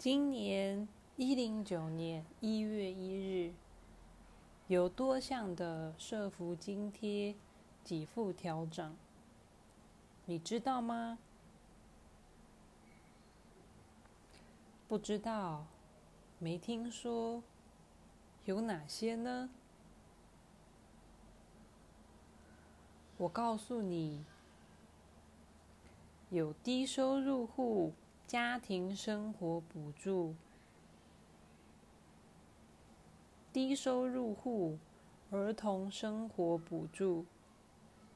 [0.00, 3.52] 今年一零九年一月一日，
[4.66, 7.34] 有多项的社福津贴
[7.84, 8.96] 给付调整，
[10.24, 11.18] 你知道吗？
[14.88, 15.66] 不知道，
[16.38, 17.42] 没听说，
[18.46, 19.50] 有哪些呢？
[23.18, 24.24] 我告诉你，
[26.30, 27.92] 有低收入户。
[28.30, 30.36] 家庭生活补助、
[33.52, 34.78] 低收入户
[35.32, 37.26] 儿童生活补助。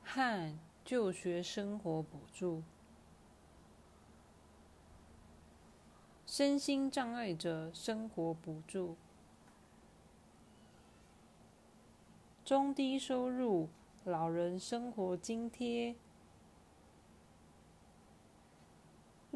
[0.04, 2.62] 和就学生活补助、
[6.24, 8.94] 身心障碍者生活补助、
[12.44, 13.68] 中低收入
[14.04, 15.96] 老人生活津贴。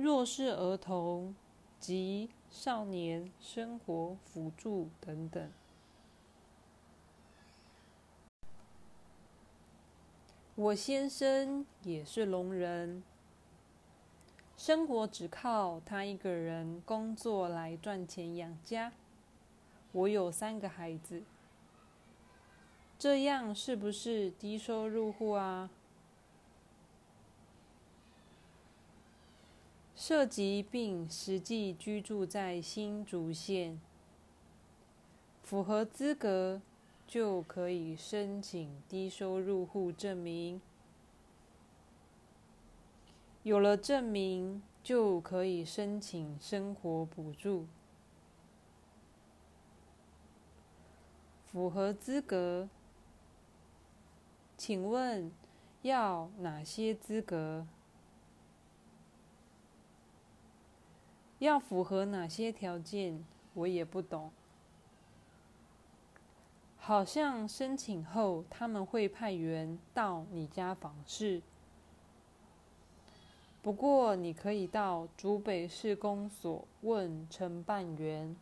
[0.01, 1.35] 弱势儿童
[1.81, 5.51] 及少年生活辅助等等。
[10.55, 13.03] 我先生也是聋人，
[14.57, 18.93] 生活只靠他一个人工作来赚钱养家。
[19.91, 21.25] 我有三个孩子，
[22.97, 25.69] 这样是不是低收入户啊？
[30.09, 33.79] 涉及并实际居住在新竹县，
[35.43, 36.63] 符合资格
[37.07, 40.63] 就可以申请低收入户证明。
[43.43, 47.67] 有了证明，就可以申请生活补助。
[51.45, 52.71] 符合资格，
[54.57, 55.31] 请问
[55.83, 57.67] 要哪些资格？
[61.39, 63.25] 要符合哪些条件？
[63.55, 64.31] 我也不懂。
[66.77, 71.43] 好像申请后，他们会派员到你家访视。
[73.61, 78.35] 不过你可以到竹北市公所问承办员。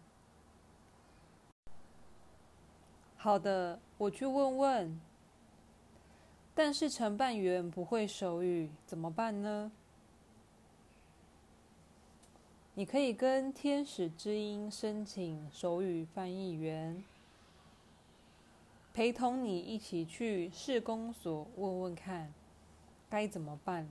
[3.17, 5.01] 好的，我去问问。
[6.55, 9.73] 但是承办员不会手语，怎么办呢？
[12.79, 17.03] 你可以跟天使之音申请手语翻译员，
[18.93, 22.35] 陪同你一起去市公所问问看，
[23.09, 23.89] 该怎么办？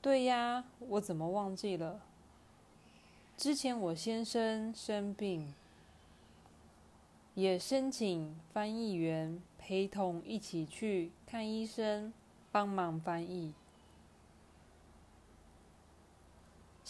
[0.00, 2.02] 对呀，我怎么忘记了？
[3.36, 5.54] 之前我先生生病，
[7.36, 12.12] 也申请翻译员陪同一起去看医生，
[12.50, 13.54] 帮忙翻译。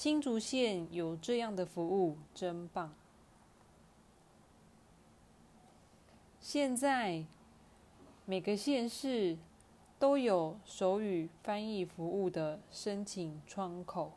[0.02, 2.92] 新竹县有这样的服务，真棒！
[6.40, 7.24] 现在
[8.24, 9.38] 每个县市
[10.00, 14.14] 都有手语翻译服务的申请窗口，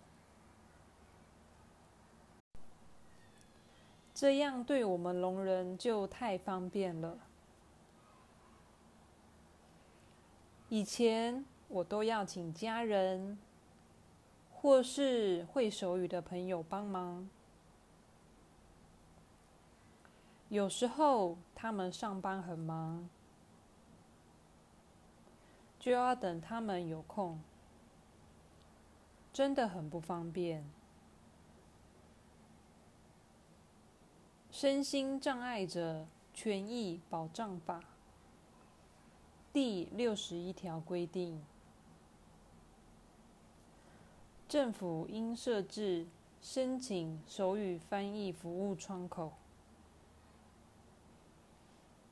[4.11, 7.19] 这样对我们聋人就太方便了。
[10.67, 13.37] 以前我都要请家人。
[14.65, 17.29] 或是会手语的朋友帮忙，
[20.49, 23.07] 有时候他们上班很忙，
[25.79, 27.39] 就要等他们有空，
[29.31, 30.65] 真的很不方便。
[34.49, 37.83] 身心障碍者权益保障法
[39.53, 41.39] 第六十一条规定。
[44.55, 46.07] 政府应设置
[46.39, 49.33] 申请手语翻译服务窗口，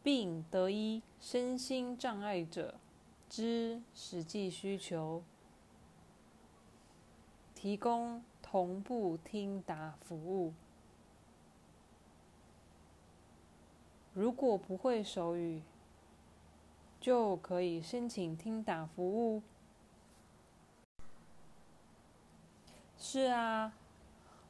[0.04, 2.76] 并得依身心障碍者
[3.30, 5.24] 之实际需求，
[7.56, 10.54] 提供同步听答服务。
[14.14, 15.62] 如果不会手语，
[17.00, 19.42] 就可以申请听打服务。
[23.06, 23.74] 是啊，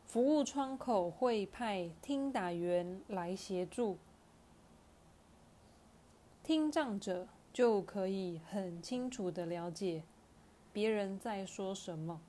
[0.05, 3.97] 服务窗口会派听打员来协助，
[6.43, 10.03] 听障者就可以很清楚的了解
[10.71, 12.21] 别人在说什么。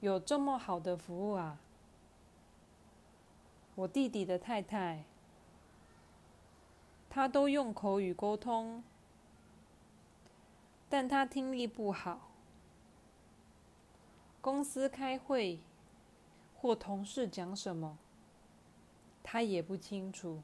[0.00, 1.58] 有这么好的服务啊！
[3.74, 5.02] 我弟弟的太太，
[7.08, 8.84] 他都用口语沟通。
[10.88, 12.30] 但他听力不好，
[14.40, 15.60] 公司开会
[16.56, 17.98] 或同事讲什么，
[19.22, 20.42] 他也不清楚，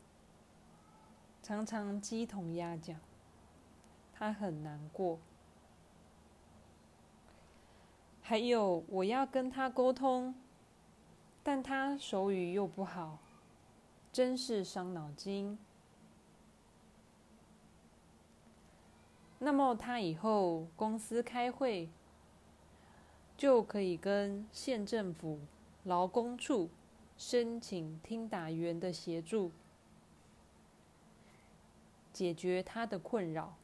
[1.43, 3.01] 常常鸡同鸭讲，
[4.13, 5.19] 他很难过。
[8.21, 10.35] 还有，我要跟他沟通，
[11.43, 13.19] 但他手语又不好，
[14.13, 15.59] 真是伤脑筋。
[19.45, 21.91] 那么他以后公司开会，
[23.37, 25.39] 就可以跟县政府
[25.83, 26.71] 劳工处
[27.19, 29.53] 申请听打员的协助，
[32.11, 33.55] 解决他的困扰。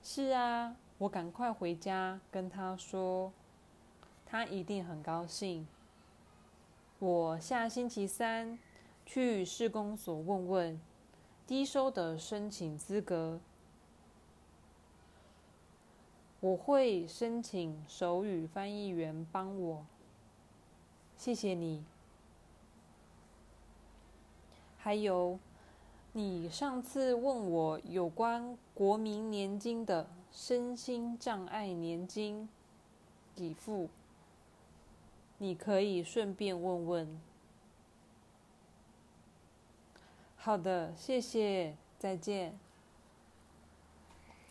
[0.00, 3.32] 是啊，我赶快回家跟他说，
[4.24, 5.66] 他一定很高兴。
[7.00, 8.56] 我下星期三
[9.04, 10.80] 去市公所问问。
[11.46, 13.38] 低收的申请资格，
[16.40, 19.86] 我会申请手语翻译员帮我。
[21.16, 21.84] 谢谢你。
[24.76, 25.38] 还有，
[26.12, 32.48] 你上次问我有关国民年金的身心障碍年金
[33.36, 33.88] 给付，
[35.38, 37.20] 你可以顺便问问。
[40.46, 42.56] 好的，谢谢，再见。